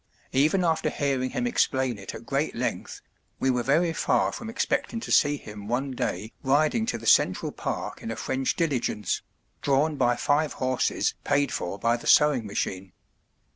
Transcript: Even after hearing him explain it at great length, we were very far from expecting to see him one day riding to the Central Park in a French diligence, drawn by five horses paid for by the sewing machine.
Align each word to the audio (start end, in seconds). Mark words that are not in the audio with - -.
Even 0.31 0.63
after 0.63 0.89
hearing 0.89 1.29
him 1.29 1.45
explain 1.45 1.99
it 1.99 2.15
at 2.15 2.25
great 2.25 2.55
length, 2.55 3.01
we 3.39 3.51
were 3.51 3.61
very 3.61 3.93
far 3.93 4.31
from 4.31 4.49
expecting 4.49 4.99
to 4.99 5.11
see 5.11 5.37
him 5.37 5.67
one 5.67 5.91
day 5.91 6.31
riding 6.41 6.87
to 6.87 6.97
the 6.97 7.05
Central 7.05 7.51
Park 7.51 8.01
in 8.01 8.09
a 8.09 8.15
French 8.15 8.55
diligence, 8.55 9.21
drawn 9.61 9.97
by 9.97 10.15
five 10.15 10.53
horses 10.53 11.13
paid 11.23 11.51
for 11.51 11.77
by 11.77 11.97
the 11.97 12.07
sewing 12.07 12.47
machine. 12.47 12.93